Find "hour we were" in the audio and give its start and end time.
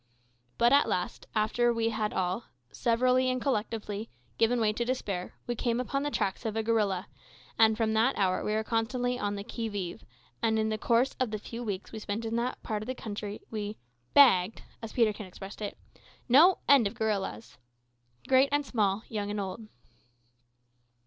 8.17-8.63